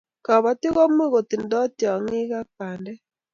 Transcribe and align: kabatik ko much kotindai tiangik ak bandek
kabatik 0.25 0.73
ko 0.75 0.83
much 0.97 1.11
kotindai 1.13 1.73
tiangik 1.77 2.29
ak 2.39 2.47
bandek 2.57 2.99